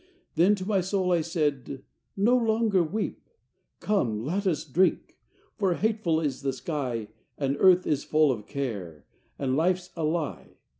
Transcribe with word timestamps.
XI 0.01 0.25
Then 0.33 0.55
to 0.55 0.65
my 0.65 0.81
soul 0.81 1.11
I 1.11 1.21
said, 1.21 1.83
"No 2.17 2.35
longer 2.35 2.81
weep. 2.81 3.29
Come, 3.79 4.25
let 4.25 4.47
us 4.47 4.63
drink; 4.65 5.19
for 5.59 5.75
hateful 5.75 6.19
is 6.19 6.41
the 6.41 6.53
sky, 6.53 7.09
And 7.37 7.55
earth 7.59 7.85
is 7.85 8.03
full 8.03 8.31
of 8.31 8.47
care, 8.47 9.05
and 9.37 9.55
life's 9.55 9.91
a 9.95 10.03
lie. 10.03 10.55